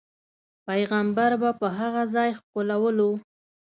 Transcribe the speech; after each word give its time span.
پیغمبر 0.67 1.31
به 1.41 1.49
په 1.59 1.67
هغه 1.79 2.03
ځاې 2.13 2.29
ښکلو. 2.39 3.11